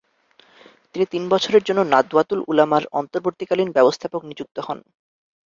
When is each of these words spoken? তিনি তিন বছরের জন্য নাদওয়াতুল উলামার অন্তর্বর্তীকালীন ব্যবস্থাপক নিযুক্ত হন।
তিনি 0.91 1.05
তিন 1.05 1.23
বছরের 1.29 1.63
জন্য 1.63 1.81
নাদওয়াতুল 1.93 2.39
উলামার 2.47 2.83
অন্তর্বর্তীকালীন 2.91 3.69
ব্যবস্থাপক 3.71 4.21
নিযুক্ত 4.25 4.57
হন। 4.59 4.79